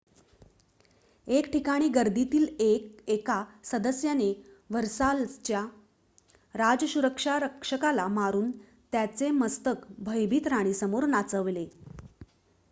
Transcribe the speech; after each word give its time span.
एक 1.27 1.49
ठिकाणी 1.53 1.87
गर्दीतील 1.89 2.47
एका 3.07 3.35
सदस्याने 3.65 4.31
व्हर्साल्स 4.69 5.37
च्या 5.45 5.61
राजसुरक्षा 6.55 7.37
रक्षकाला 7.39 8.07
मारून 8.17 8.51
त्याचे 8.93 9.29
मस्तक 9.37 9.85
भयभीत 10.01 10.47
राणीसमोर 10.47 11.05
नाचवले 11.07 11.67